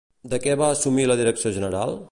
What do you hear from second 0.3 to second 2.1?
De què va assumir la direcció general?